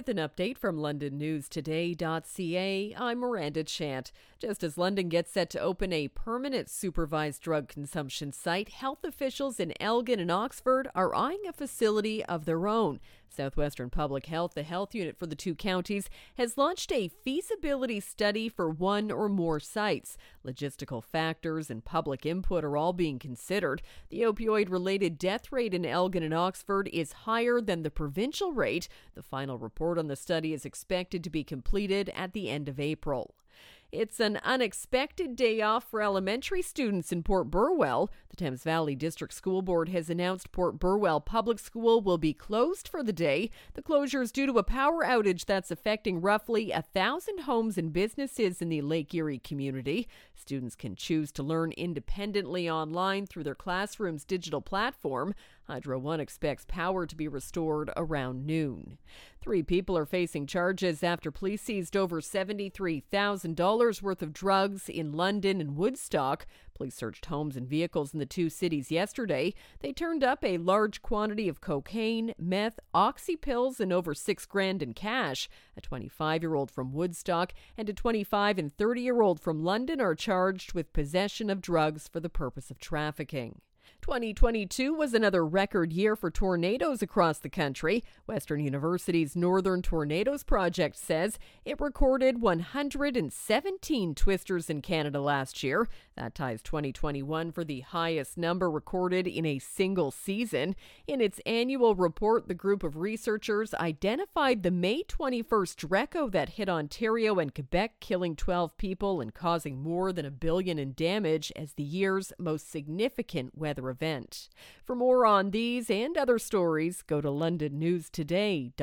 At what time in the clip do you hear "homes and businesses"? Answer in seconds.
47.40-48.62